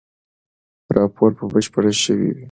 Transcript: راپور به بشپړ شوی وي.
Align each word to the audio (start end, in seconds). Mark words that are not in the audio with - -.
راپور 0.95 1.29
به 1.37 1.43
بشپړ 1.53 1.83
شوی 2.03 2.21
وي. 2.33 2.35